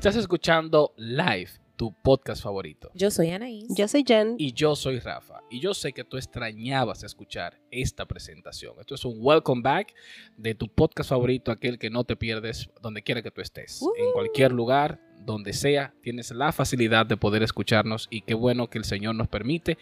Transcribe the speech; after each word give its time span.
Estás 0.00 0.16
escuchando 0.16 0.94
Live, 0.96 1.50
tu 1.76 1.92
podcast 1.92 2.42
favorito. 2.42 2.90
Yo 2.94 3.10
soy 3.10 3.32
Anaís. 3.32 3.66
Yo 3.76 3.86
soy 3.86 4.02
Jen. 4.02 4.34
Y 4.38 4.54
yo 4.54 4.74
soy 4.74 4.98
Rafa. 4.98 5.42
Y 5.50 5.60
yo 5.60 5.74
sé 5.74 5.92
que 5.92 6.04
tú 6.04 6.16
extrañabas 6.16 7.04
escuchar 7.04 7.60
esta 7.70 8.06
presentación. 8.06 8.76
Esto 8.80 8.94
es 8.94 9.04
un 9.04 9.18
welcome 9.18 9.60
back 9.60 9.92
de 10.38 10.54
tu 10.54 10.68
podcast 10.68 11.10
favorito, 11.10 11.52
aquel 11.52 11.78
que 11.78 11.90
no 11.90 12.04
te 12.04 12.16
pierdes 12.16 12.70
donde 12.80 13.02
quiera 13.02 13.20
que 13.20 13.30
tú 13.30 13.42
estés. 13.42 13.82
En 13.98 14.10
cualquier 14.12 14.52
lugar, 14.52 14.98
donde 15.24 15.52
sea, 15.52 15.94
tienes 16.02 16.30
la 16.30 16.52
facilidad 16.52 17.06
de 17.06 17.16
poder 17.16 17.42
escucharnos 17.42 18.08
y 18.10 18.22
qué 18.22 18.34
bueno 18.34 18.68
que 18.68 18.78
el 18.78 18.84
Señor 18.84 19.14
nos 19.14 19.28
permite 19.28 19.78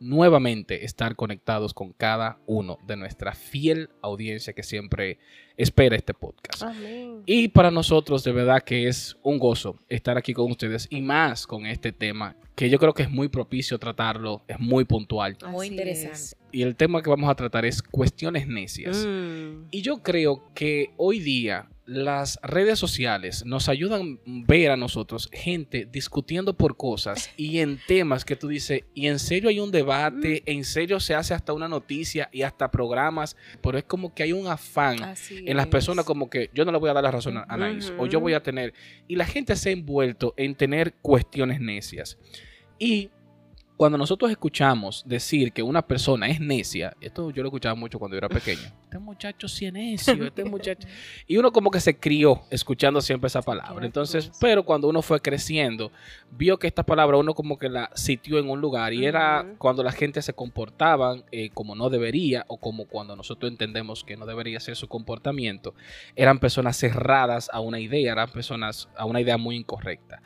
nuevamente 0.00 0.84
estar 0.84 1.16
conectados 1.16 1.74
con 1.74 1.92
cada 1.92 2.38
uno 2.46 2.78
de 2.86 2.96
nuestra 2.96 3.34
fiel 3.34 3.90
audiencia 4.00 4.52
que 4.52 4.62
siempre 4.62 5.18
espera 5.56 5.96
este 5.96 6.14
podcast. 6.14 6.62
Y 7.26 7.48
para 7.48 7.70
nosotros 7.70 8.24
de 8.24 8.32
verdad 8.32 8.62
que 8.62 8.88
es 8.88 9.16
un 9.22 9.38
gozo 9.38 9.76
estar 9.88 10.16
aquí 10.16 10.32
con 10.32 10.50
ustedes 10.50 10.86
y 10.90 11.00
más 11.00 11.46
con 11.46 11.66
este 11.66 11.92
tema 11.92 12.36
que 12.54 12.68
yo 12.70 12.78
creo 12.78 12.92
que 12.92 13.04
es 13.04 13.10
muy 13.10 13.28
propicio 13.28 13.78
tratarlo, 13.78 14.42
es 14.48 14.58
muy 14.58 14.84
puntual. 14.84 15.36
Muy 15.48 15.68
interesante. 15.68 16.36
Y 16.50 16.62
el 16.62 16.76
tema 16.76 17.02
que 17.02 17.10
vamos 17.10 17.30
a 17.30 17.34
tratar 17.34 17.64
es 17.64 17.82
cuestiones 17.82 18.46
necias. 18.46 19.06
Mm. 19.06 19.66
Y 19.70 19.82
yo 19.82 20.02
creo 20.02 20.50
que 20.54 20.92
hoy 20.96 21.20
día 21.20 21.68
las 21.88 22.38
redes 22.42 22.78
sociales 22.78 23.46
nos 23.46 23.70
ayudan 23.70 24.02
a 24.02 24.44
ver 24.46 24.70
a 24.70 24.76
nosotros 24.76 25.30
gente 25.32 25.88
discutiendo 25.90 26.54
por 26.54 26.76
cosas 26.76 27.30
y 27.38 27.60
en 27.60 27.80
temas 27.86 28.26
que 28.26 28.36
tú 28.36 28.46
dices, 28.46 28.82
y 28.92 29.06
en 29.06 29.18
serio 29.18 29.48
hay 29.48 29.58
un 29.58 29.70
debate, 29.70 30.42
mm. 30.46 30.50
en 30.50 30.64
serio 30.64 31.00
se 31.00 31.14
hace 31.14 31.32
hasta 31.32 31.54
una 31.54 31.66
noticia 31.66 32.28
y 32.30 32.42
hasta 32.42 32.70
programas, 32.70 33.36
pero 33.62 33.78
es 33.78 33.84
como 33.84 34.14
que 34.14 34.22
hay 34.22 34.32
un 34.32 34.46
afán 34.46 34.98
en 35.30 35.56
las 35.56 35.66
personas 35.68 36.04
como 36.04 36.28
que 36.28 36.50
yo 36.52 36.66
no 36.66 36.72
le 36.72 36.78
voy 36.78 36.90
a 36.90 36.92
dar 36.92 37.04
la 37.04 37.10
razón 37.10 37.38
a 37.38 37.46
Anaís 37.48 37.90
o 37.98 38.06
yo 38.06 38.20
voy 38.20 38.34
a 38.34 38.42
tener, 38.42 38.74
y 39.06 39.16
la 39.16 39.24
gente 39.24 39.56
se 39.56 39.70
ha 39.70 39.72
envuelto 39.72 40.34
en 40.36 40.54
tener 40.54 40.92
cuestiones 41.00 41.58
necias. 41.58 42.18
Y 42.78 43.10
cuando 43.78 43.96
nosotros 43.96 44.28
escuchamos 44.32 45.04
decir 45.06 45.52
que 45.52 45.62
una 45.62 45.82
persona 45.82 46.26
es 46.26 46.40
necia, 46.40 46.96
esto 47.00 47.30
yo 47.30 47.44
lo 47.44 47.48
escuchaba 47.48 47.76
mucho 47.76 48.00
cuando 48.00 48.16
yo 48.16 48.18
era 48.18 48.28
pequeño. 48.28 48.60
Este 48.88 48.98
muchacho 48.98 49.48
sí 49.48 49.66
es 49.66 49.72
necio, 49.74 50.24
este 50.24 50.44
muchacho. 50.46 50.88
Y 51.26 51.36
uno 51.36 51.52
como 51.52 51.70
que 51.70 51.78
se 51.78 51.98
crió 51.98 52.40
escuchando 52.50 53.02
siempre 53.02 53.28
esa 53.28 53.42
palabra. 53.42 53.84
Entonces, 53.84 54.32
pero 54.40 54.64
cuando 54.64 54.88
uno 54.88 55.02
fue 55.02 55.20
creciendo, 55.20 55.92
vio 56.30 56.58
que 56.58 56.66
esta 56.66 56.84
palabra 56.84 57.18
uno 57.18 57.34
como 57.34 57.58
que 57.58 57.68
la 57.68 57.90
sitió 57.94 58.38
en 58.38 58.48
un 58.48 58.62
lugar 58.62 58.94
y 58.94 59.04
era 59.04 59.54
cuando 59.58 59.82
la 59.82 59.92
gente 59.92 60.22
se 60.22 60.32
comportaban 60.32 61.22
eh, 61.30 61.50
como 61.50 61.74
no 61.74 61.90
debería 61.90 62.46
o 62.48 62.56
como 62.56 62.86
cuando 62.86 63.14
nosotros 63.14 63.52
entendemos 63.52 64.04
que 64.04 64.16
no 64.16 64.24
debería 64.24 64.58
ser 64.58 64.74
su 64.74 64.88
comportamiento, 64.88 65.74
eran 66.16 66.38
personas 66.38 66.78
cerradas 66.78 67.50
a 67.52 67.60
una 67.60 67.78
idea, 67.78 68.12
eran 68.12 68.32
personas 68.32 68.88
a 68.96 69.04
una 69.04 69.20
idea 69.20 69.36
muy 69.36 69.54
incorrecta. 69.54 70.22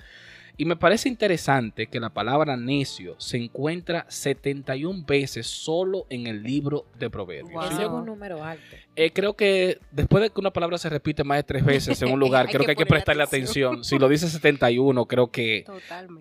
Y 0.57 0.67
me 0.67 0.77
parece 0.77 1.09
interesante 1.09 1.87
que 1.87 1.99
la 1.99 2.11
palabra 2.11 2.57
necio 2.57 3.15
se 3.19 3.39
encuentra 3.39 4.05
71 4.09 5.05
veces 5.07 5.47
solo 5.47 6.07
en 6.11 6.27
el 6.27 6.43
libro 6.43 6.87
de 6.99 7.09
Proverbios. 7.09 7.73
Eso 7.73 7.81
es 7.81 7.89
un 7.89 8.05
número 8.05 8.45
alto. 8.45 8.77
Eh, 8.95 9.11
creo 9.13 9.35
que 9.35 9.79
después 9.91 10.23
de 10.23 10.31
que 10.31 10.41
una 10.41 10.53
palabra 10.53 10.77
se 10.77 10.91
repite 10.91 11.25
más 11.25 11.39
de 11.39 11.43
tres 11.45 11.65
veces 11.65 12.03
en 12.03 12.13
un 12.13 12.21
lugar, 12.21 12.49
creo 12.49 12.65
que, 12.65 12.73
hay 12.73 12.77
que 12.77 12.87
prestarle 12.87 13.23
atención. 13.23 13.83
Si 13.83 13.99
lo 13.99 14.09
dice 14.09 14.29
71, 14.29 15.07
creo 15.07 15.31
que 15.31 15.65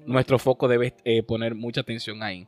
nuestro 0.06 0.40
foco 0.40 0.70
debe 0.70 0.94
eh, 1.04 1.24
poner 1.24 1.54
mucha 1.54 1.82
atención 1.82 2.24
ahí. 2.24 2.48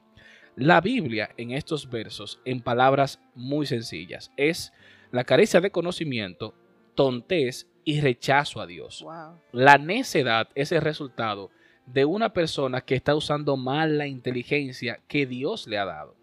La 0.55 0.81
Biblia 0.81 1.31
en 1.35 1.51
estos 1.51 1.89
versos, 1.89 2.39
en 2.45 2.61
palabras 2.61 3.19
muy 3.35 3.65
sencillas, 3.65 4.31
es 4.37 4.71
la 5.11 5.25
carecia 5.25 5.59
de 5.59 5.71
conocimiento, 5.71 6.53
tontez 6.95 7.67
y 7.83 7.99
rechazo 7.99 8.61
a 8.61 8.67
Dios. 8.67 9.05
La 9.51 9.77
necedad 9.77 10.47
es 10.55 10.71
el 10.71 10.81
resultado 10.81 11.51
de 11.85 12.05
una 12.05 12.33
persona 12.33 12.81
que 12.81 12.95
está 12.95 13.15
usando 13.15 13.57
mal 13.57 13.97
la 13.97 14.07
inteligencia 14.07 14.99
que 15.07 15.25
Dios 15.25 15.67
le 15.67 15.77
ha 15.77 15.85
dado. 15.85 16.15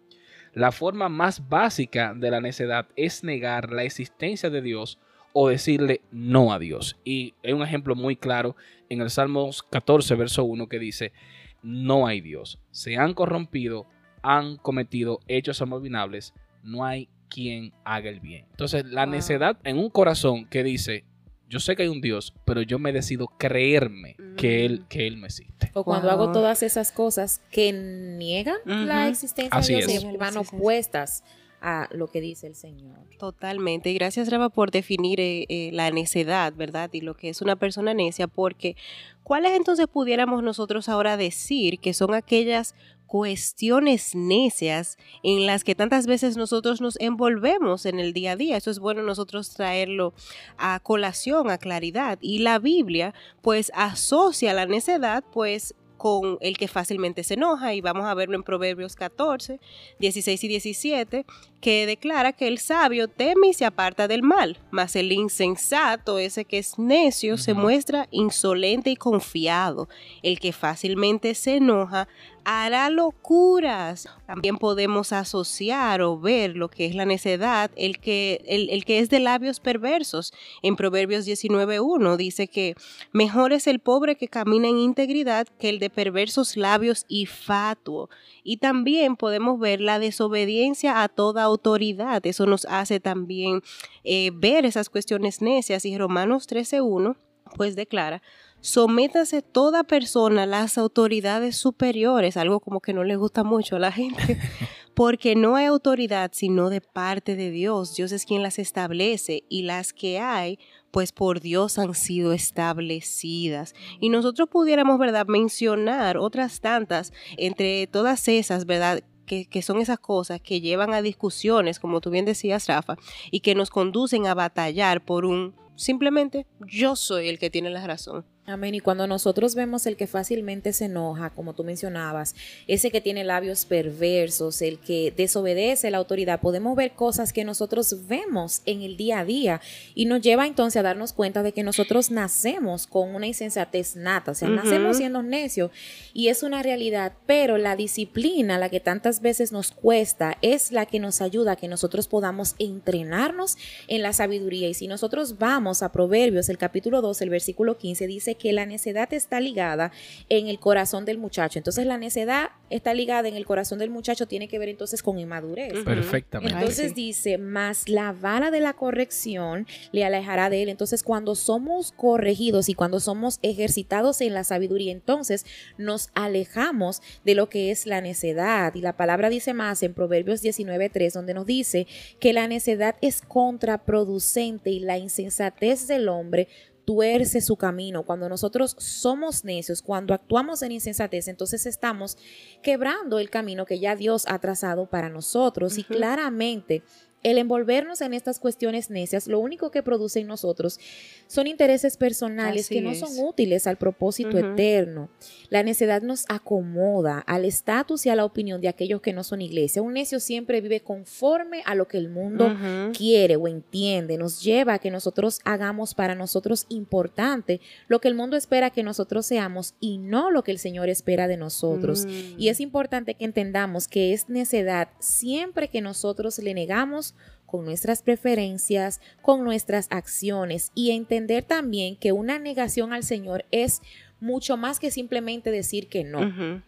La 0.53 0.71
forma 0.71 1.07
más 1.07 1.47
básica 1.47 2.13
de 2.13 2.29
la 2.29 2.41
necedad 2.41 2.87
es 2.95 3.23
negar 3.23 3.71
la 3.71 3.83
existencia 3.83 4.49
de 4.49 4.61
Dios 4.61 4.99
o 5.33 5.47
decirle 5.47 6.01
no 6.11 6.51
a 6.51 6.59
Dios. 6.59 6.97
Y 7.05 7.35
hay 7.43 7.53
un 7.53 7.63
ejemplo 7.63 7.95
muy 7.95 8.17
claro 8.17 8.55
en 8.89 9.01
el 9.01 9.09
Salmos 9.09 9.63
14, 9.63 10.15
verso 10.15 10.43
1 10.43 10.67
que 10.67 10.79
dice, 10.79 11.13
no 11.61 12.07
hay 12.07 12.21
Dios. 12.21 12.59
Se 12.71 12.97
han 12.97 13.13
corrompido, 13.13 13.87
han 14.21 14.57
cometido 14.57 15.19
hechos 15.27 15.61
abominables, 15.61 16.33
no 16.63 16.83
hay 16.85 17.07
quien 17.29 17.73
haga 17.85 18.09
el 18.09 18.19
bien. 18.19 18.45
Entonces, 18.51 18.85
la 18.85 19.05
necedad 19.05 19.57
en 19.63 19.77
un 19.77 19.89
corazón 19.89 20.45
que 20.45 20.63
dice, 20.63 21.05
yo 21.51 21.59
sé 21.59 21.75
que 21.75 21.83
hay 21.83 21.89
un 21.89 21.99
Dios, 21.99 22.33
pero 22.45 22.61
yo 22.61 22.79
me 22.79 22.93
decido 22.93 23.27
creerme 23.37 24.15
que, 24.37 24.65
él, 24.65 24.79
mm. 24.79 24.87
que 24.87 25.05
Él 25.05 25.17
me 25.17 25.27
existe. 25.27 25.69
O 25.73 25.83
cuando 25.83 26.09
hago 26.09 26.31
todas 26.31 26.63
esas 26.63 26.93
cosas 26.93 27.41
que 27.51 27.73
niegan 27.73 28.55
la 28.65 29.09
existencia 29.09 29.59
de 29.59 29.85
Dios 29.85 30.03
y 30.05 30.17
van 30.17 30.37
opuestas 30.37 31.23
a 31.59 31.89
lo 31.91 32.07
que 32.07 32.21
dice 32.21 32.47
el 32.47 32.55
Señor. 32.55 32.97
Totalmente. 33.19 33.91
Y 33.91 33.93
gracias, 33.95 34.29
Raba, 34.29 34.49
por 34.49 34.71
definir 34.71 35.19
eh, 35.19 35.45
eh, 35.49 35.69
la 35.73 35.91
necedad, 35.91 36.53
¿verdad? 36.55 36.89
Y 36.93 37.01
lo 37.01 37.15
que 37.15 37.29
es 37.29 37.41
una 37.41 37.57
persona 37.57 37.93
necia, 37.93 38.27
porque 38.27 38.77
¿cuáles 39.21 39.51
entonces 39.51 39.87
pudiéramos 39.87 40.41
nosotros 40.41 40.87
ahora 40.87 41.17
decir 41.17 41.79
que 41.79 41.93
son 41.93 42.13
aquellas 42.15 42.75
cuestiones 43.11 44.15
necias 44.15 44.97
en 45.21 45.45
las 45.45 45.65
que 45.65 45.75
tantas 45.75 46.07
veces 46.07 46.37
nosotros 46.37 46.79
nos 46.79 46.97
envolvemos 47.01 47.85
en 47.85 47.99
el 47.99 48.13
día 48.13 48.31
a 48.31 48.35
día. 48.37 48.55
Eso 48.55 48.71
es 48.71 48.79
bueno 48.79 49.03
nosotros 49.03 49.49
traerlo 49.49 50.13
a 50.57 50.79
colación, 50.79 51.49
a 51.49 51.57
claridad. 51.57 52.19
Y 52.21 52.39
la 52.39 52.57
Biblia 52.57 53.13
pues 53.41 53.69
asocia 53.75 54.53
la 54.53 54.65
necedad 54.65 55.25
pues 55.33 55.75
con 56.01 56.39
el 56.41 56.57
que 56.57 56.67
fácilmente 56.67 57.23
se 57.23 57.35
enoja, 57.35 57.75
y 57.75 57.81
vamos 57.81 58.07
a 58.07 58.15
verlo 58.15 58.35
en 58.35 58.41
Proverbios 58.41 58.95
14, 58.95 59.59
16 59.99 60.43
y 60.43 60.47
17, 60.47 61.25
que 61.61 61.85
declara 61.85 62.33
que 62.33 62.47
el 62.47 62.57
sabio 62.57 63.07
teme 63.07 63.49
y 63.49 63.53
se 63.53 63.65
aparta 63.65 64.07
del 64.07 64.23
mal, 64.23 64.57
mas 64.71 64.95
el 64.95 65.11
insensato, 65.11 66.17
ese 66.17 66.43
que 66.43 66.57
es 66.57 66.79
necio, 66.79 67.37
se 67.37 67.53
muestra 67.53 68.07
insolente 68.09 68.89
y 68.89 68.95
confiado. 68.95 69.89
El 70.23 70.39
que 70.39 70.53
fácilmente 70.53 71.35
se 71.35 71.57
enoja 71.57 72.07
hará 72.45 72.89
locuras. 72.89 74.07
También 74.25 74.57
podemos 74.57 75.11
asociar 75.11 76.01
o 76.01 76.19
ver 76.19 76.55
lo 76.55 76.69
que 76.69 76.85
es 76.85 76.95
la 76.95 77.05
necedad, 77.05 77.71
el 77.75 77.99
que, 77.99 78.43
el, 78.47 78.85
que 78.85 78.99
es 78.99 79.09
de 79.09 79.19
labios 79.19 79.59
perversos. 79.59 80.33
En 80.61 80.75
Proverbios 80.75 81.25
19.1 81.27 82.15
dice 82.17 82.47
que 82.47 82.75
mejor 83.11 83.53
es 83.53 83.67
el 83.67 83.79
pobre 83.79 84.15
que 84.15 84.27
camina 84.27 84.67
en 84.67 84.77
integridad 84.77 85.47
que 85.59 85.69
el 85.69 85.79
de 85.79 85.89
perversos 85.89 86.57
labios 86.57 87.05
y 87.07 87.25
fatuo. 87.25 88.09
Y 88.43 88.57
también 88.57 89.15
podemos 89.15 89.59
ver 89.59 89.81
la 89.81 89.99
desobediencia 89.99 91.03
a 91.03 91.09
toda 91.09 91.43
autoridad. 91.43 92.25
Eso 92.25 92.45
nos 92.45 92.65
hace 92.65 92.99
también 92.99 93.61
eh, 94.03 94.31
ver 94.33 94.65
esas 94.65 94.89
cuestiones 94.89 95.41
necias. 95.41 95.85
Y 95.85 95.97
Romanos 95.97 96.47
13.1 96.47 97.15
pues 97.55 97.75
declara, 97.75 98.21
sométase 98.61 99.41
toda 99.41 99.83
persona 99.83 100.43
a 100.43 100.45
las 100.45 100.77
autoridades 100.77 101.57
superiores, 101.57 102.37
algo 102.37 102.59
como 102.59 102.79
que 102.79 102.93
no 102.93 103.03
le 103.03 103.15
gusta 103.15 103.43
mucho 103.43 103.75
a 103.75 103.79
la 103.79 103.91
gente, 103.91 104.39
porque 104.93 105.35
no 105.35 105.55
hay 105.55 105.65
autoridad 105.65 106.31
sino 106.33 106.69
de 106.69 106.81
parte 106.81 107.35
de 107.35 107.51
Dios. 107.51 107.95
Dios 107.95 108.11
es 108.11 108.25
quien 108.25 108.43
las 108.43 108.59
establece 108.59 109.43
y 109.49 109.63
las 109.63 109.93
que 109.93 110.19
hay, 110.19 110.59
pues 110.91 111.11
por 111.11 111.39
Dios 111.39 111.79
han 111.79 111.95
sido 111.95 112.33
establecidas. 112.33 113.73
Y 113.99 114.09
nosotros 114.09 114.47
pudiéramos, 114.49 114.99
¿verdad?, 114.99 115.25
mencionar 115.27 116.17
otras 116.17 116.61
tantas 116.61 117.11
entre 117.37 117.87
todas 117.87 118.27
esas, 118.27 118.65
¿verdad?, 118.65 119.03
que, 119.25 119.61
son 119.61 119.79
esas 119.79 119.97
cosas 119.97 120.41
que 120.41 120.59
llevan 120.59 120.93
a 120.93 121.01
discusiones, 121.01 121.79
como 121.79 122.01
tú 122.01 122.09
bien 122.09 122.25
decías, 122.25 122.67
Rafa, 122.67 122.97
y 123.31 123.39
que 123.39 123.55
nos 123.55 123.69
conducen 123.69 124.27
a 124.27 124.33
batallar 124.33 125.05
por 125.05 125.25
un 125.25 125.55
simplemente 125.75 126.45
yo 126.67 126.95
soy 126.95 127.29
el 127.29 127.39
que 127.39 127.49
tiene 127.49 127.69
la 127.69 127.85
razón. 127.87 128.25
Amén. 128.47 128.73
Y 128.73 128.79
cuando 128.79 129.05
nosotros 129.05 129.53
vemos 129.53 129.85
el 129.85 129.95
que 129.95 130.07
fácilmente 130.07 130.73
se 130.73 130.85
enoja, 130.85 131.29
como 131.29 131.53
tú 131.53 131.63
mencionabas, 131.63 132.33
ese 132.67 132.89
que 132.89 132.99
tiene 132.99 133.23
labios 133.23 133.65
perversos, 133.65 134.63
el 134.63 134.79
que 134.79 135.13
desobedece 135.15 135.91
la 135.91 135.99
autoridad, 135.99 136.41
podemos 136.41 136.75
ver 136.75 136.93
cosas 136.93 137.33
que 137.33 137.45
nosotros 137.45 138.07
vemos 138.07 138.63
en 138.65 138.81
el 138.81 138.97
día 138.97 139.19
a 139.19 139.25
día 139.25 139.61
y 139.93 140.05
nos 140.05 140.21
lleva 140.21 140.47
entonces 140.47 140.79
a 140.79 140.83
darnos 140.83 141.13
cuenta 141.13 141.43
de 141.43 141.51
que 141.51 141.61
nosotros 141.61 142.09
nacemos 142.09 142.87
con 142.87 143.13
una 143.13 143.27
insensatez 143.27 143.95
nata, 143.95 144.31
o 144.31 144.35
sea, 144.35 144.49
nacemos 144.49 144.97
siendo 144.97 145.21
necios 145.21 145.69
y 146.11 146.29
es 146.29 146.41
una 146.41 146.63
realidad, 146.63 147.13
pero 147.27 147.59
la 147.59 147.75
disciplina, 147.75 148.57
la 148.57 148.69
que 148.69 148.79
tantas 148.79 149.21
veces 149.21 149.51
nos 149.51 149.71
cuesta, 149.71 150.39
es 150.41 150.71
la 150.71 150.87
que 150.87 150.99
nos 150.99 151.21
ayuda 151.21 151.53
a 151.53 151.55
que 151.57 151.67
nosotros 151.67 152.07
podamos 152.07 152.55
entrenarnos 152.57 153.55
en 153.87 154.01
la 154.01 154.13
sabiduría. 154.13 154.67
Y 154.67 154.73
si 154.73 154.87
nosotros 154.87 155.37
vamos 155.37 155.83
a 155.83 155.91
Proverbios, 155.91 156.49
el 156.49 156.57
capítulo 156.57 157.01
2, 157.01 157.21
el 157.21 157.29
versículo 157.29 157.77
15, 157.77 158.07
dice 158.07 158.31
que 158.41 158.53
la 158.53 158.65
necedad 158.65 159.13
está 159.13 159.39
ligada 159.39 159.91
en 160.27 160.47
el 160.47 160.59
corazón 160.59 161.05
del 161.05 161.19
muchacho. 161.19 161.59
Entonces 161.59 161.85
la 161.85 161.99
necedad 161.99 162.49
está 162.71 162.93
ligada 162.93 163.27
en 163.27 163.35
el 163.35 163.45
corazón 163.45 163.77
del 163.77 163.91
muchacho, 163.91 164.27
tiene 164.27 164.47
que 164.47 164.57
ver 164.57 164.69
entonces 164.69 165.03
con 165.03 165.19
inmadurez. 165.19 165.83
Perfectamente. 165.83 166.57
Entonces 166.57 166.95
dice, 166.95 167.37
más 167.37 167.87
la 167.87 168.13
vara 168.13 168.49
de 168.49 168.59
la 168.59 168.73
corrección 168.73 169.67
le 169.91 170.05
alejará 170.05 170.49
de 170.49 170.63
él. 170.63 170.69
Entonces 170.69 171.03
cuando 171.03 171.35
somos 171.35 171.91
corregidos 171.91 172.67
y 172.67 172.73
cuando 172.73 172.99
somos 172.99 173.37
ejercitados 173.43 174.21
en 174.21 174.33
la 174.33 174.43
sabiduría, 174.43 174.91
entonces 174.91 175.45
nos 175.77 176.09
alejamos 176.15 177.03
de 177.23 177.35
lo 177.35 177.47
que 177.47 177.69
es 177.69 177.85
la 177.85 178.01
necedad. 178.01 178.73
Y 178.73 178.81
la 178.81 178.97
palabra 178.97 179.29
dice 179.29 179.53
más 179.53 179.83
en 179.83 179.93
Proverbios 179.93 180.41
19.3, 180.41 181.13
donde 181.13 181.35
nos 181.35 181.45
dice 181.45 181.85
que 182.19 182.33
la 182.33 182.47
necedad 182.47 182.95
es 183.01 183.21
contraproducente 183.21 184.71
y 184.71 184.79
la 184.79 184.97
insensatez 184.97 185.87
del 185.87 186.09
hombre 186.09 186.47
tuerce 186.91 187.39
su 187.39 187.55
camino. 187.55 188.03
Cuando 188.03 188.27
nosotros 188.27 188.75
somos 188.77 189.45
necios, 189.45 189.81
cuando 189.81 190.13
actuamos 190.13 190.61
en 190.61 190.73
insensatez, 190.73 191.29
entonces 191.29 191.65
estamos 191.65 192.17
quebrando 192.61 193.17
el 193.19 193.29
camino 193.29 193.65
que 193.65 193.79
ya 193.79 193.95
Dios 193.95 194.25
ha 194.27 194.39
trazado 194.39 194.89
para 194.89 195.07
nosotros. 195.07 195.77
Y 195.77 195.85
claramente 195.85 196.83
el 197.23 197.37
envolvernos 197.37 198.01
en 198.01 198.13
estas 198.13 198.39
cuestiones 198.39 198.89
necias, 198.89 199.27
lo 199.27 199.39
único 199.39 199.71
que 199.71 199.83
produce 199.83 200.19
en 200.19 200.27
nosotros 200.27 200.79
son 201.27 201.47
intereses 201.47 201.97
personales 201.97 202.67
que 202.67 202.81
no 202.81 202.95
son 202.95 203.09
útiles 203.19 203.67
al 203.67 203.77
propósito 203.77 204.37
eterno. 204.37 205.09
La 205.49 205.63
necedad 205.63 206.01
nos 206.01 206.25
acomoda 206.29 207.19
al 207.19 207.45
estatus 207.45 208.05
y 208.05 208.09
a 208.09 208.15
la 208.15 208.25
opinión 208.25 208.59
de 208.59 208.67
aquellos 208.67 209.01
que 209.01 209.13
no 209.13 209.23
son 209.23 209.41
iglesia. 209.41 209.81
Un 209.81 209.93
necio 209.93 210.19
siempre 210.19 210.61
vive 210.61 210.81
conforme 210.81 211.61
a 211.65 211.75
lo 211.75 211.87
que 211.87 211.97
el 211.97 212.09
mundo 212.09 212.55
quiere 212.97 213.35
o 213.35 213.47
entiende. 213.47 214.17
Nos 214.17 214.41
lleva 214.41 214.73
a 214.73 214.79
que 214.79 214.91
nosotros 214.91 215.39
hagamos 215.45 215.93
para 215.93 216.15
nosotros 216.15 216.65
importante 216.69 217.61
lo 217.87 218.01
que 218.01 218.07
el 218.07 218.15
mundo 218.15 218.35
espera 218.35 218.69
que 218.71 218.83
nosotros 218.83 219.25
seamos 219.25 219.75
y 219.79 219.97
no 219.97 220.31
lo 220.31 220.43
que 220.43 220.51
el 220.51 220.59
Señor 220.59 220.89
espera 220.89 221.27
de 221.27 221.37
nosotros. 221.37 222.05
Y 222.37 222.49
es 222.49 222.59
mm. 222.59 222.63
importante 222.63 223.13
que 223.15 223.25
entendamos 223.25 223.87
que 223.87 224.13
es 224.13 224.29
necedad 224.29 224.89
siempre 224.99 225.69
que 225.69 225.81
nosotros 225.81 226.37
le 226.39 226.53
negamos 226.53 227.10
con 227.51 227.65
nuestras 227.65 228.01
preferencias, 228.01 229.01
con 229.21 229.43
nuestras 229.43 229.87
acciones 229.89 230.71
y 230.73 230.91
entender 230.91 231.43
también 231.43 231.97
que 231.97 232.13
una 232.13 232.39
negación 232.39 232.93
al 232.93 233.03
Señor 233.03 233.43
es 233.51 233.81
mucho 234.21 234.55
más 234.55 234.79
que 234.79 234.89
simplemente 234.89 235.51
decir 235.51 235.89
que 235.89 236.05
no 236.05 236.63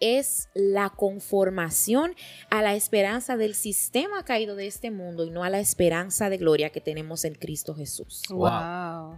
es 0.00 0.48
la 0.54 0.90
conformación 0.90 2.14
a 2.50 2.62
la 2.62 2.74
esperanza 2.74 3.36
del 3.36 3.54
sistema 3.54 4.24
caído 4.24 4.56
de 4.56 4.66
este 4.66 4.90
mundo 4.90 5.24
y 5.24 5.30
no 5.30 5.44
a 5.44 5.50
la 5.50 5.60
esperanza 5.60 6.30
de 6.30 6.36
gloria 6.36 6.70
que 6.70 6.80
tenemos 6.80 7.24
en 7.24 7.34
Cristo 7.34 7.74
Jesús. 7.74 8.22
Wow. 8.30 8.48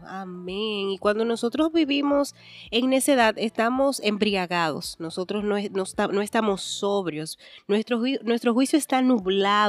Amén. 0.07 0.91
Y 0.91 0.99
cuando 0.99 1.25
nosotros 1.25 1.73
vivimos 1.73 2.35
en 2.71 2.91
necedad, 2.91 3.35
estamos 3.39 4.01
embriagados. 4.01 4.97
Nosotros 4.99 5.45
no, 5.45 5.57
no, 5.59 6.23
estamos 6.23 6.63
sobrios. 6.63 7.39
Nuestro, 7.67 8.01
nuestro 8.23 8.55
juicio 8.55 8.79
está 8.79 9.03
nublado 9.03 9.69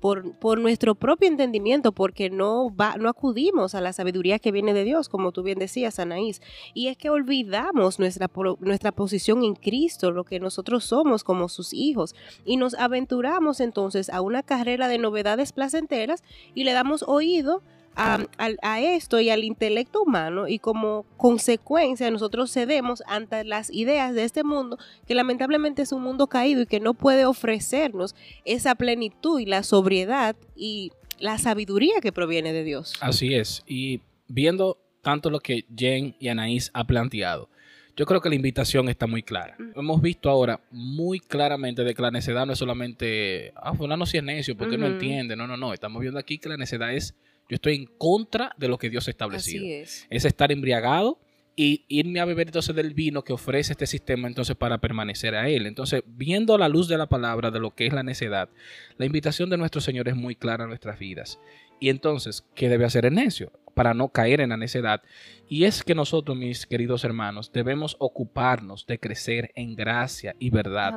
por, 0.00 0.36
por, 0.38 0.60
nuestro 0.60 0.94
propio 0.94 1.28
entendimiento, 1.28 1.92
porque 1.92 2.28
no, 2.28 2.74
va, 2.74 2.96
no 2.96 3.08
acudimos 3.08 3.74
a 3.74 3.80
la 3.80 3.92
sabiduría 3.92 4.40
que 4.40 4.50
viene 4.50 4.74
de 4.74 4.84
Dios, 4.84 5.08
como 5.08 5.30
tú 5.30 5.42
bien 5.42 5.58
decías, 5.58 6.00
Anaís. 6.00 6.42
Y 6.74 6.88
es 6.88 6.96
que 6.96 7.08
olvidamos 7.08 7.98
nuestra, 7.98 8.28
nuestra 8.60 8.92
posición 8.92 9.44
en 9.44 9.54
Cristo, 9.54 10.10
lo 10.10 10.24
que 10.24 10.31
nosotros 10.40 10.84
somos 10.84 11.24
como 11.24 11.48
sus 11.48 11.72
hijos, 11.72 12.14
y 12.44 12.56
nos 12.56 12.74
aventuramos 12.74 13.60
entonces 13.60 14.10
a 14.10 14.20
una 14.20 14.42
carrera 14.42 14.88
de 14.88 14.98
novedades 14.98 15.52
placenteras 15.52 16.22
y 16.54 16.64
le 16.64 16.72
damos 16.72 17.04
oído 17.06 17.62
a, 17.94 18.80
esto 18.80 19.20
y 19.20 19.30
al 19.30 19.44
intelecto 19.44 20.02
humano 20.02 20.48
y 20.48 20.58
como 20.58 21.04
consecuencia 21.16 22.10
nosotros 22.10 22.52
cedemos 22.52 23.02
ante 23.06 23.44
las 23.44 23.70
ideas 23.70 24.14
de 24.14 24.24
este 24.24 24.44
mundo 24.44 24.78
que 25.06 25.14
lamentablemente 25.14 25.82
es 25.82 25.92
un 25.92 26.02
mundo 26.02 26.26
caído 26.26 26.62
y 26.62 26.66
que 26.66 26.80
no 26.80 26.94
puede 26.94 27.26
ofrecernos 27.26 28.14
esa 28.44 28.74
plenitud 28.74 29.40
y 29.40 29.46
la 29.46 29.62
sobriedad 29.62 30.36
y 30.56 30.92
la 31.18 31.38
sabiduría 31.38 32.00
que 32.00 32.12
proviene 32.12 32.52
de 32.52 32.64
Dios. 32.64 32.94
Así 33.00 33.34
es. 33.34 33.62
Y 33.66 34.00
viendo 34.26 34.78
tanto 35.02 35.30
lo 35.30 35.40
que 35.40 35.66
Jen 35.74 36.16
y 36.18 36.28
Anaís 36.28 36.70
ha 36.74 36.84
planteado, 36.84 37.48
yo 37.96 38.06
creo 38.06 38.20
que 38.20 38.28
la 38.28 38.34
invitación 38.34 38.88
está 38.88 39.06
muy 39.06 39.22
clara. 39.22 39.56
Hemos 39.76 40.00
visto 40.00 40.30
ahora 40.30 40.60
muy 40.70 41.20
claramente 41.20 41.84
de 41.84 41.94
que 41.94 42.02
la 42.02 42.10
necedad 42.10 42.46
no 42.46 42.54
es 42.54 42.58
solamente, 42.58 43.52
ah, 43.56 43.74
fulano 43.74 44.06
si 44.06 44.16
es 44.16 44.24
necio 44.24 44.56
porque 44.56 44.78
no 44.78 44.86
entiende. 44.86 45.36
No, 45.36 45.46
no, 45.46 45.56
no. 45.56 45.72
Estamos 45.74 46.00
viendo 46.00 46.18
aquí 46.18 46.38
que 46.38 46.48
la 46.48 46.56
necedad 46.56 46.92
es 46.94 47.14
yo 47.48 47.56
estoy 47.56 47.74
en 47.74 47.86
contra 47.98 48.54
de 48.56 48.68
lo 48.68 48.78
que 48.78 48.88
Dios 48.88 49.08
ha 49.08 49.10
establecido. 49.10 49.64
es. 49.66 50.06
estar 50.10 50.52
embriagado 50.52 51.18
y 51.54 51.84
irme 51.88 52.20
a 52.20 52.24
beber 52.24 52.48
entonces 52.48 52.74
del 52.74 52.94
vino 52.94 53.24
que 53.24 53.34
ofrece 53.34 53.72
este 53.72 53.86
sistema 53.86 54.26
entonces 54.26 54.56
para 54.56 54.78
permanecer 54.78 55.34
a 55.34 55.48
él. 55.50 55.66
Entonces, 55.66 56.02
viendo 56.06 56.56
la 56.56 56.68
luz 56.68 56.88
de 56.88 56.96
la 56.96 57.08
palabra 57.08 57.50
de 57.50 57.60
lo 57.60 57.74
que 57.74 57.86
es 57.86 57.92
la 57.92 58.02
necedad, 58.02 58.48
la 58.96 59.04
invitación 59.04 59.50
de 59.50 59.58
nuestro 59.58 59.82
Señor 59.82 60.08
es 60.08 60.16
muy 60.16 60.34
clara 60.34 60.64
en 60.64 60.70
nuestras 60.70 60.98
vidas. 60.98 61.38
Y 61.78 61.90
entonces, 61.90 62.44
¿qué 62.54 62.70
debe 62.70 62.86
hacer 62.86 63.04
el 63.04 63.14
necio? 63.14 63.52
Para 63.74 63.94
no 63.94 64.08
caer 64.08 64.40
en 64.40 64.50
la 64.50 64.56
necedad. 64.56 65.02
Y 65.48 65.64
es 65.64 65.82
que 65.82 65.94
nosotros, 65.94 66.36
mis 66.36 66.66
queridos 66.66 67.04
hermanos, 67.04 67.52
debemos 67.52 67.96
ocuparnos 67.98 68.86
de 68.86 68.98
crecer 68.98 69.50
en 69.54 69.74
gracia 69.74 70.34
y 70.38 70.50
verdad, 70.50 70.94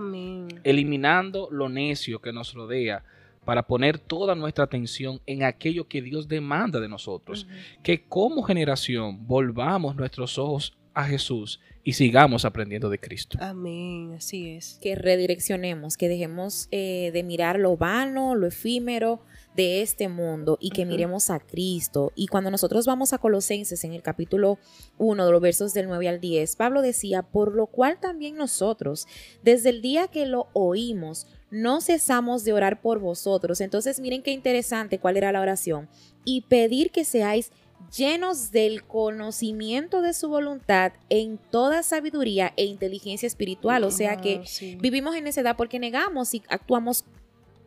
eliminando 0.63 1.47
lo 1.51 1.69
necio 1.69 2.19
que 2.21 2.33
nos 2.33 2.53
rodea 2.53 3.03
para 3.45 3.67
poner 3.67 3.99
toda 3.99 4.35
nuestra 4.35 4.65
atención 4.65 5.21
en 5.25 5.43
aquello 5.43 5.87
que 5.87 6.01
Dios 6.01 6.27
demanda 6.27 6.79
de 6.79 6.89
nosotros. 6.89 7.47
Que 7.83 8.03
como 8.03 8.43
generación 8.43 9.25
volvamos 9.27 9.95
nuestros 9.95 10.37
ojos 10.37 10.77
a 10.95 11.03
Jesús 11.03 11.59
y 11.83 11.93
sigamos 11.93 12.45
aprendiendo 12.45 12.89
de 12.89 12.97
Cristo. 12.97 13.37
Amén, 13.39 14.13
así 14.17 14.49
es. 14.49 14.79
Que 14.81 14.95
redireccionemos, 14.95 15.97
que 15.97 16.07
dejemos 16.07 16.67
eh, 16.71 17.11
de 17.13 17.21
mirar 17.21 17.59
lo 17.59 17.77
vano, 17.77 18.33
lo 18.33 18.47
efímero 18.47 19.21
de 19.55 19.81
este 19.81 20.09
mundo 20.09 20.57
y 20.59 20.71
que 20.71 20.85
miremos 20.85 21.29
a 21.29 21.39
Cristo. 21.39 22.11
Y 22.15 22.27
cuando 22.27 22.51
nosotros 22.51 22.85
vamos 22.85 23.13
a 23.13 23.17
Colosenses 23.17 23.83
en 23.83 23.93
el 23.93 24.01
capítulo 24.01 24.57
1 24.97 25.25
de 25.25 25.31
los 25.31 25.41
versos 25.41 25.73
del 25.73 25.87
9 25.87 26.09
al 26.09 26.19
10, 26.19 26.55
Pablo 26.55 26.81
decía, 26.81 27.23
por 27.23 27.53
lo 27.53 27.67
cual 27.67 27.99
también 27.99 28.35
nosotros, 28.35 29.07
desde 29.43 29.69
el 29.69 29.81
día 29.81 30.07
que 30.07 30.25
lo 30.25 30.47
oímos, 30.53 31.27
no 31.51 31.79
cesamos 31.79 32.43
de 32.43 32.53
orar 32.53 32.81
por 32.81 32.99
vosotros. 32.99 33.61
Entonces 33.61 33.99
miren 33.99 34.21
qué 34.21 34.31
interesante 34.31 34.99
cuál 34.99 35.17
era 35.17 35.31
la 35.31 35.41
oración. 35.41 35.87
Y 36.25 36.41
pedir 36.41 36.91
que 36.91 37.05
seáis 37.05 37.51
llenos 37.95 38.51
del 38.51 38.83
conocimiento 38.83 40.01
de 40.01 40.13
su 40.13 40.27
voluntad 40.27 40.93
en 41.09 41.37
toda 41.37 41.83
sabiduría 41.83 42.53
e 42.57 42.65
inteligencia 42.65 43.27
espiritual. 43.27 43.83
O 43.83 43.91
sea 43.91 44.17
que 44.17 44.41
vivimos 44.81 45.15
en 45.15 45.27
esa 45.27 45.41
edad 45.41 45.55
porque 45.55 45.79
negamos 45.79 46.33
y 46.33 46.43
actuamos 46.49 47.05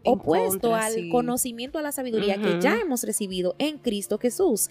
opuesto 0.08 0.74
al 0.74 1.08
conocimiento, 1.10 1.78
a 1.78 1.82
la 1.82 1.92
sabiduría 1.92 2.40
que 2.40 2.60
ya 2.60 2.78
hemos 2.80 3.02
recibido 3.04 3.54
en 3.58 3.78
Cristo 3.78 4.18
Jesús, 4.18 4.68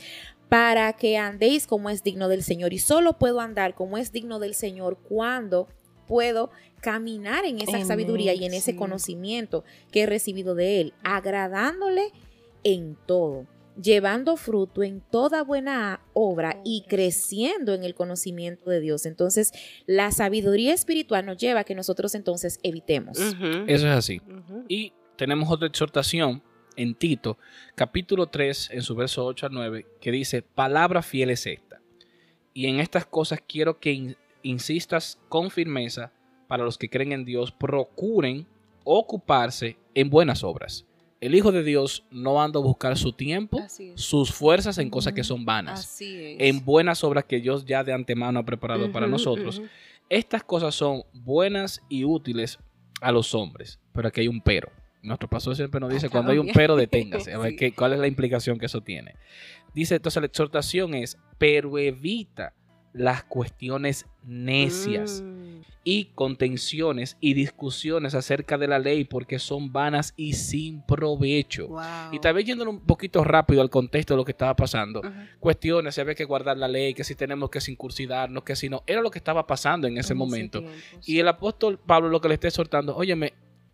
para 0.49 0.93
que 0.93 1.17
andéis 1.17 1.67
como 1.67 1.89
es 1.89 2.03
digno 2.03 2.29
del 2.29 2.43
Señor. 2.43 2.73
Y 2.73 2.79
solo 2.79 3.17
puedo 3.17 3.39
andar 3.39 3.75
como 3.75 3.97
es 3.97 4.11
digno 4.11 4.39
del 4.39 4.55
Señor 4.55 4.97
cuando 5.07 5.67
puedo 6.07 6.49
caminar 6.81 7.45
en 7.45 7.59
esa 7.59 7.83
sabiduría 7.85 8.33
y 8.33 8.45
en 8.45 8.53
ese 8.53 8.75
conocimiento 8.75 9.63
que 9.91 10.03
he 10.03 10.05
recibido 10.05 10.55
de 10.55 10.81
Él, 10.81 10.93
agradándole 11.03 12.11
en 12.63 12.97
todo, 13.05 13.45
llevando 13.81 14.37
fruto 14.37 14.83
en 14.83 15.01
toda 15.01 15.43
buena 15.43 16.01
obra 16.13 16.61
y 16.63 16.85
creciendo 16.87 17.73
en 17.73 17.83
el 17.83 17.93
conocimiento 17.93 18.69
de 18.69 18.79
Dios. 18.79 19.05
Entonces, 19.05 19.51
la 19.85 20.11
sabiduría 20.11 20.73
espiritual 20.73 21.25
nos 21.25 21.37
lleva 21.37 21.61
a 21.61 21.63
que 21.63 21.75
nosotros 21.75 22.15
entonces 22.15 22.59
evitemos. 22.63 23.17
Eso 23.19 23.65
es 23.67 23.83
así. 23.83 24.21
Y 24.67 24.93
tenemos 25.17 25.51
otra 25.51 25.67
exhortación 25.67 26.41
en 26.75 26.95
Tito, 26.95 27.37
capítulo 27.75 28.27
3, 28.27 28.69
en 28.71 28.81
su 28.83 28.95
verso 28.95 29.25
8 29.25 29.47
al 29.47 29.51
9, 29.53 29.85
que 29.99 30.11
dice, 30.11 30.41
palabra 30.41 31.01
fiel 31.01 31.31
es 31.31 31.45
esta. 31.47 31.81
Y 32.53 32.67
en 32.67 32.79
estas 32.79 33.05
cosas 33.05 33.41
quiero 33.45 33.79
que 33.79 34.15
insistas 34.43 35.19
con 35.27 35.49
firmeza 35.49 36.11
para 36.47 36.63
los 36.63 36.77
que 36.77 36.89
creen 36.89 37.11
en 37.11 37.25
Dios, 37.25 37.51
procuren 37.51 38.47
ocuparse 38.83 39.77
en 39.93 40.09
buenas 40.09 40.43
obras. 40.43 40.85
El 41.19 41.33
Hijo 41.33 41.51
de 41.51 41.63
Dios 41.63 42.05
no 42.11 42.41
anda 42.41 42.59
a 42.59 42.63
buscar 42.63 42.95
su 42.95 43.11
tiempo, 43.11 43.59
sus 43.95 44.31
fuerzas 44.31 44.77
en 44.77 44.89
cosas 44.89 45.13
que 45.13 45.23
son 45.23 45.45
vanas, 45.45 45.97
en 45.99 46.63
buenas 46.63 47.03
obras 47.03 47.25
que 47.25 47.39
Dios 47.39 47.65
ya 47.65 47.83
de 47.83 47.91
antemano 47.91 48.39
ha 48.39 48.45
preparado 48.45 48.91
para 48.91 49.07
nosotros. 49.07 49.61
Estas 50.09 50.43
cosas 50.43 50.75
son 50.75 51.03
buenas 51.13 51.81
y 51.89 52.05
útiles 52.05 52.59
a 53.01 53.11
los 53.11 53.33
hombres, 53.33 53.79
pero 53.93 54.07
aquí 54.07 54.21
hay 54.21 54.27
un 54.27 54.41
pero. 54.41 54.71
Nuestro 55.01 55.29
pastor 55.29 55.55
siempre 55.55 55.79
nos 55.79 55.91
dice, 55.91 56.09
cuando 56.09 56.31
hay 56.31 56.37
un 56.37 56.51
pero, 56.53 56.75
deténgase. 56.77 57.33
A 57.33 57.37
ver 57.37 57.55
qué, 57.55 57.71
cuál 57.73 57.93
es 57.93 57.99
la 57.99 58.07
implicación 58.07 58.59
que 58.59 58.65
eso 58.65 58.81
tiene. 58.81 59.15
Dice, 59.73 59.95
entonces 59.95 60.21
la 60.21 60.27
exhortación 60.27 60.93
es, 60.93 61.17
pero 61.37 61.77
evita 61.77 62.53
las 62.93 63.23
cuestiones 63.23 64.05
necias. 64.23 65.21
Mm. 65.21 65.47
y 65.83 66.11
contenciones 66.15 67.15
y 67.21 67.33
discusiones 67.33 68.13
acerca 68.13 68.57
de 68.57 68.67
la 68.67 68.77
ley 68.77 69.05
porque 69.05 69.39
son 69.39 69.71
vanas 69.71 70.13
y 70.17 70.33
sin 70.33 70.81
provecho. 70.81 71.69
Y 72.11 72.19
tal 72.19 72.33
vez 72.33 72.45
yendo 72.45 72.69
un 72.69 72.81
poquito 72.81 73.23
rápido 73.23 73.61
al 73.61 73.69
contexto 73.69 74.13
de 74.13 74.17
lo 74.17 74.25
que 74.25 74.33
estaba 74.33 74.53
pasando, 74.53 75.01
cuestiones, 75.39 75.95
si 75.95 76.01
había 76.01 76.13
que 76.13 76.25
guardar 76.25 76.57
la 76.57 76.67
ley, 76.67 76.93
que 76.93 77.05
si 77.05 77.15
tenemos 77.15 77.49
que 77.49 77.61
circuncidarnos, 77.61 78.43
que 78.43 78.57
si 78.57 78.67
no, 78.67 78.83
era 78.85 78.99
lo 78.99 79.09
que 79.09 79.19
estaba 79.19 79.47
pasando 79.47 79.87
en 79.87 79.97
ese 79.97 80.13
momento. 80.13 80.61
Y 81.05 81.19
el 81.19 81.27
apóstol 81.29 81.79
Pablo 81.79 82.09
lo 82.09 82.19
que 82.19 82.27
le 82.27 82.33
está 82.33 82.49
exhortando, 82.49 82.93
óyeme, 82.93 83.33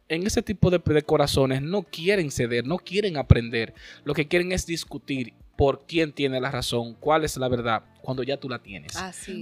en 0.10 0.28
ese 0.28 0.42
tipo 0.42 0.70
de, 0.70 0.80
de, 0.80 1.02
corazones 1.02 1.62
no 1.62 1.84
quieren 1.84 2.32
ceder, 2.32 2.66
no 2.66 2.78
quieren 2.78 3.18
aprender, 3.18 3.74
lo 4.04 4.14
que 4.14 4.28
quieren 4.28 4.52
es 4.52 4.66
discutir 4.66 5.34
por 5.56 5.86
quién 5.86 6.12
tiene 6.12 6.42
la 6.42 6.50
razón, 6.50 6.96
cuál 7.00 7.24
es 7.24 7.38
la 7.38 7.48
verdad, 7.48 7.84
cuando 8.02 8.24
ya 8.24 8.38
tú 8.38 8.50
la 8.50 8.60
tienes. 8.60 8.94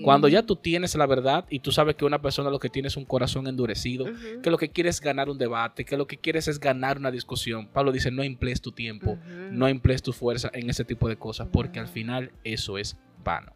cuando 0.03 0.27
ya 0.27 0.44
tú 0.44 0.56
tienes 0.56 0.94
la 0.96 1.06
verdad 1.06 1.46
y 1.50 1.60
tú 1.60 1.72
sabes 1.72 1.96
que 1.96 2.06
una 2.06 2.22
persona 2.22 2.50
lo 2.50 2.60
que 2.60 2.70
tiene 2.70 2.89
es 2.89 2.98
un 2.98 3.06
corazón 3.06 3.48
endurecido, 3.48 4.06
que 4.44 4.51
lo 4.51 4.58
que 4.58 4.70
quiere 4.70 4.89
es 4.89 5.00
ganar 5.00 5.30
un 5.30 5.38
debate, 5.38 5.86
que 5.86 5.98
lo 5.98 6.08
que 6.08 6.18
quieres 6.18 6.48
es 6.48 6.60
ganar 6.60 6.98
una 6.98 7.12
discusión. 7.12 7.68
Pablo 7.68 7.91
dice, 7.91 8.12
no 8.12 8.24
emplees 8.24 8.62
tu 8.62 8.72
tiempo, 8.72 9.18
no 9.51 9.68
emplees 9.68 10.01
tu 10.01 10.12
fuerza 10.12 10.51
en 10.53 10.70
ese 10.70 10.84
tipo 10.84 11.08
de 11.08 11.15
cosas, 11.15 11.48
porque 11.51 11.80
al 11.80 11.88
final 11.88 12.32
eso 12.44 12.77
es 12.77 12.98
vano. 13.24 13.53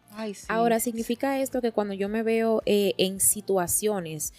Ahora, 0.48 0.80
¿significa 0.80 1.40
esto 1.40 1.60
que 1.60 1.72
cuando 1.72 1.92
yo 1.92 2.08
me 2.08 2.22
veo 2.22 2.62
eh, 2.64 2.94
en 2.96 3.20
situaciones 3.20 4.32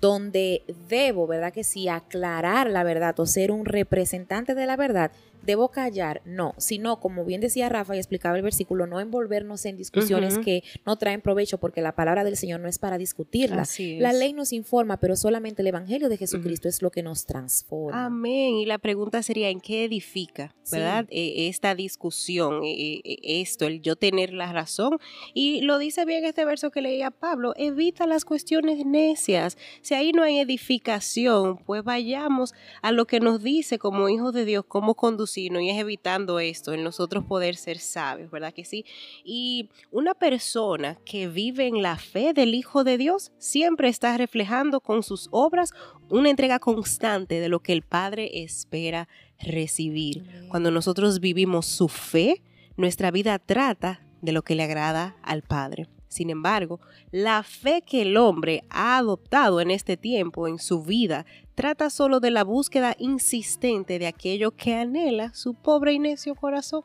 donde 0.00 0.62
debo, 0.88 1.26
¿verdad? 1.26 1.52
Que 1.52 1.64
sí, 1.64 1.88
aclarar 1.88 2.68
la 2.68 2.84
verdad 2.84 3.18
o 3.20 3.26
ser 3.26 3.50
un 3.50 3.64
representante 3.64 4.54
de 4.54 4.66
la 4.66 4.76
verdad, 4.76 5.12
¿Debo 5.44 5.68
callar? 5.68 6.22
No, 6.24 6.54
sino, 6.56 7.00
como 7.00 7.24
bien 7.24 7.40
decía 7.40 7.68
Rafa 7.68 7.94
y 7.94 7.98
explicaba 7.98 8.36
el 8.36 8.42
versículo, 8.42 8.86
no 8.86 9.00
envolvernos 9.00 9.66
en 9.66 9.76
discusiones 9.76 10.38
que 10.38 10.64
no 10.86 10.96
traen 10.96 11.20
provecho 11.20 11.58
porque 11.58 11.82
la 11.82 11.94
palabra 11.94 12.24
del 12.24 12.36
Señor 12.36 12.60
no 12.60 12.68
es 12.68 12.78
para 12.78 12.96
discutirla. 12.96 13.64
La 13.98 14.12
ley 14.12 14.32
nos 14.32 14.52
informa, 14.52 14.98
pero 14.98 15.16
solamente 15.16 15.62
el 15.62 15.68
Evangelio 15.68 16.08
de 16.08 16.16
Jesucristo 16.16 16.68
es 16.68 16.80
lo 16.80 16.90
que 16.90 17.02
nos 17.02 17.26
transforma. 17.26 18.06
Amén. 18.06 18.54
Y 18.54 18.64
la 18.64 18.78
pregunta 18.78 19.22
sería, 19.22 19.50
¿en 19.50 19.60
qué 19.60 19.84
edifica, 19.84 20.54
verdad? 20.72 21.06
E, 21.10 21.48
esta 21.48 21.74
discusión, 21.74 22.62
e, 22.64 23.00
e, 23.04 23.42
esto, 23.42 23.66
el 23.66 23.82
yo 23.82 23.96
tener 23.96 24.32
la 24.32 24.52
razón. 24.52 24.98
Y 25.34 25.60
lo 25.60 25.78
dice 25.78 26.04
bien 26.04 26.24
este 26.24 26.44
verso 26.44 26.70
que 26.70 26.80
leía 26.80 27.10
Pablo, 27.10 27.52
evita 27.56 28.06
las 28.06 28.24
cuestiones 28.24 28.86
necias. 28.86 29.58
Si 29.82 29.94
ahí 29.94 30.12
no 30.12 30.22
hay 30.22 30.38
edificación, 30.38 31.58
pues 31.58 31.84
vayamos 31.84 32.54
a 32.80 32.92
lo 32.92 33.06
que 33.06 33.20
nos 33.20 33.42
dice 33.42 33.78
como 33.78 34.08
hijos 34.08 34.32
de 34.32 34.44
Dios, 34.44 34.64
cómo 34.66 34.94
conducir 34.94 35.33
sino 35.34 35.60
y 35.60 35.68
es 35.68 35.78
evitando 35.78 36.38
esto, 36.38 36.72
en 36.72 36.84
nosotros 36.84 37.24
poder 37.24 37.56
ser 37.56 37.78
sabios, 37.78 38.30
¿verdad 38.30 38.54
que 38.54 38.64
sí? 38.64 38.84
Y 39.24 39.68
una 39.90 40.14
persona 40.14 40.96
que 41.04 41.26
vive 41.26 41.66
en 41.66 41.82
la 41.82 41.96
fe 41.96 42.32
del 42.32 42.54
Hijo 42.54 42.84
de 42.84 42.98
Dios 42.98 43.32
siempre 43.38 43.88
está 43.88 44.16
reflejando 44.16 44.80
con 44.80 45.02
sus 45.02 45.28
obras 45.32 45.72
una 46.08 46.30
entrega 46.30 46.60
constante 46.60 47.40
de 47.40 47.48
lo 47.48 47.60
que 47.60 47.72
el 47.72 47.82
Padre 47.82 48.44
espera 48.44 49.08
recibir. 49.40 50.46
Cuando 50.48 50.70
nosotros 50.70 51.18
vivimos 51.18 51.66
su 51.66 51.88
fe, 51.88 52.40
nuestra 52.76 53.10
vida 53.10 53.38
trata 53.40 54.06
de 54.22 54.32
lo 54.32 54.42
que 54.42 54.54
le 54.54 54.62
agrada 54.62 55.16
al 55.22 55.42
Padre. 55.42 55.88
Sin 56.14 56.30
embargo, 56.30 56.78
la 57.10 57.42
fe 57.42 57.82
que 57.84 58.02
el 58.02 58.16
hombre 58.16 58.62
ha 58.70 58.98
adoptado 58.98 59.60
en 59.60 59.72
este 59.72 59.96
tiempo 59.96 60.46
en 60.46 60.60
su 60.60 60.84
vida 60.84 61.26
trata 61.56 61.90
solo 61.90 62.20
de 62.20 62.30
la 62.30 62.44
búsqueda 62.44 62.94
insistente 63.00 63.98
de 63.98 64.06
aquello 64.06 64.52
que 64.52 64.76
anhela 64.76 65.34
su 65.34 65.54
pobre 65.54 65.92
y 65.92 65.98
necio 65.98 66.36
corazón. 66.36 66.84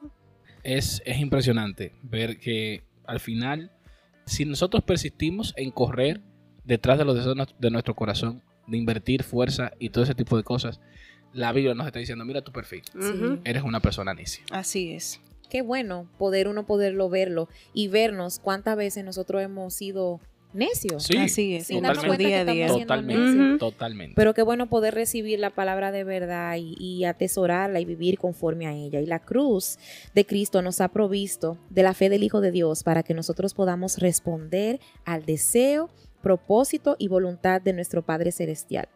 Es, 0.64 1.04
es 1.06 1.20
impresionante 1.20 1.94
ver 2.02 2.40
que 2.40 2.82
al 3.06 3.20
final, 3.20 3.72
si 4.26 4.46
nosotros 4.46 4.84
persistimos 4.84 5.54
en 5.58 5.70
correr 5.70 6.22
detrás 6.64 6.98
de 6.98 7.06
los 7.06 7.16
deseos 7.16 7.38
de 7.60 7.70
nuestro 7.70 7.94
corazón, 7.94 8.42
de 8.66 8.78
invertir 8.78 9.22
fuerza 9.22 9.74
y 9.78 9.92
todo 9.92 10.06
ese 10.06 10.16
tipo 10.16 10.38
de 10.38 10.44
cosas, 10.44 10.82
la 11.34 11.54
Biblia 11.54 11.76
nos 11.76 11.86
está 11.86 12.00
diciendo, 12.00 12.26
mira 12.26 12.42
tu 12.42 12.52
perfil, 12.52 12.82
eres 13.44 13.62
una 13.62 13.80
persona 13.80 14.12
necia. 14.16 14.44
Así 14.50 14.92
es 14.92 15.22
qué 15.50 15.62
bueno 15.62 16.08
poder 16.18 16.48
uno 16.48 16.66
poderlo 16.66 17.10
verlo 17.10 17.50
y 17.74 17.88
vernos 17.88 18.40
cuántas 18.40 18.78
veces 18.78 19.04
nosotros 19.04 19.42
hemos 19.42 19.74
sido 19.74 20.20
necios. 20.54 21.04
Sí, 21.04 21.18
así 21.18 21.56
es. 21.56 21.68
Sin 21.68 21.84
darnos 21.84 22.06
cuenta 22.06 22.24
día 22.24 22.46
que 22.46 22.68
totalmente, 22.68 23.60
totalmente. 23.60 24.14
Pero 24.16 24.34
qué 24.34 24.42
bueno 24.42 24.68
poder 24.68 24.96
recibir 24.96 25.40
la 25.40 25.50
palabra 25.52 25.92
de 25.92 26.04
verdad 26.04 26.56
y, 26.58 26.76
y, 26.80 27.06
atesorarla 27.06 27.80
y 27.80 27.86
vivir 27.86 28.18
conforme 28.18 28.68
a 28.68 28.74
ella. 28.74 29.00
Y 29.00 29.06
la 29.06 29.20
cruz 29.20 29.78
de 30.16 30.26
Cristo 30.26 30.62
nos 30.62 30.82
ha 30.82 30.90
provisto 30.90 31.58
de 31.70 31.84
la 31.84 31.94
fe 31.94 32.10
del 32.10 32.24
Hijo 32.24 32.42
de 32.42 32.52
Dios 32.52 32.84
para 32.84 33.04
que 33.04 33.14
nosotros 33.14 33.54
podamos 33.54 33.98
responder 33.98 34.80
al 35.06 35.26
deseo, 35.26 35.90
propósito 36.22 36.96
y 37.00 37.08
voluntad 37.08 37.62
de 37.62 37.74
nuestro 37.74 38.04
Padre 38.04 38.32
Celestial. 38.32 38.90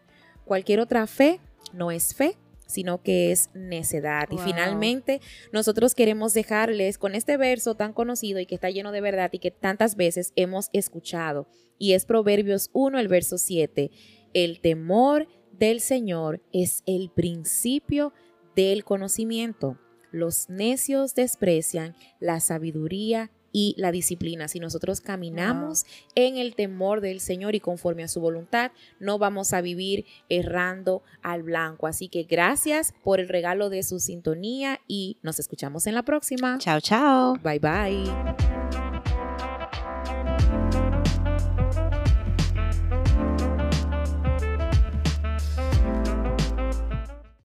Cualquier 0.46 0.80
otra 0.80 1.08
fe 1.08 1.40
no 1.72 1.92
es 1.92 2.14
fe, 2.14 2.36
sino 2.74 3.02
que 3.02 3.32
es 3.32 3.50
necedad. 3.54 4.28
Y 4.32 4.38
finalmente, 4.38 5.22
nosotros 5.52 5.96
queremos 5.96 6.34
dejarles 6.34 6.98
con 6.98 7.16
este 7.16 7.38
verso 7.38 7.76
tan 7.76 7.94
conocido 7.94 8.40
y 8.40 8.46
que 8.46 8.56
está 8.56 8.70
lleno 8.70 8.92
de 8.92 9.02
verdad 9.02 9.30
y 9.32 9.40
que 9.40 9.52
tantas 9.52 9.96
veces 9.96 10.34
hemos 10.36 10.70
escuchado. 10.74 11.48
Y 11.78 11.94
es 11.94 12.06
Proverbios 12.06 12.70
1, 12.74 13.00
el 13.00 13.08
verso 13.08 13.38
7. 13.38 13.92
El 14.34 14.60
temor 14.62 15.28
del 15.52 15.80
Señor 15.80 16.42
es 16.52 16.84
el 16.86 17.12
principio 17.12 18.14
del 18.56 18.84
conocimiento. 18.84 19.78
Los 20.12 20.50
necios 20.50 21.16
desprecian 21.16 21.96
la 22.20 22.40
sabiduría 22.40 23.32
y 23.54 23.76
la 23.78 23.94
disciplina. 23.94 24.50
Si 24.50 24.60
nosotros 24.60 25.00
caminamos 25.00 25.86
en 26.16 26.38
el 26.38 26.56
temor 26.56 27.00
del 27.00 27.22
Señor 27.22 27.56
y 27.56 27.62
conforme 27.62 28.04
a 28.04 28.10
su 28.10 28.20
voluntad, 28.20 28.72
no 29.00 29.18
vamos 29.18 29.54
a 29.54 29.62
vivir 29.62 30.06
errando 30.28 31.04
al 31.22 31.44
blanco. 31.44 31.88
Así 31.88 32.10
que 32.10 32.24
gracias 32.24 32.94
por 33.04 33.22
el 33.22 33.30
regalo 33.30 33.70
de 33.70 33.84
su 33.84 34.00
sintonía 34.00 34.82
y 34.88 35.18
nos 35.22 35.40
escuchamos 35.40 35.88
en 35.88 35.96
la 35.96 36.04
próxima. 36.04 36.58
Chao, 36.58 36.82
chao. 36.82 37.38
Bye, 37.42 37.60
bye. 37.60 38.83